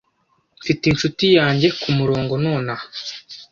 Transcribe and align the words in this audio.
Mfite 0.61 0.83
inshuti 0.87 1.25
yanjye 1.37 1.67
kumurongo 1.79 2.33
nonaha. 2.45 2.85